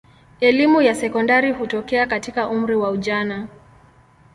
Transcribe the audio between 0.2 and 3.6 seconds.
Elimu ya sekondari hutokea katika umri wa ujana.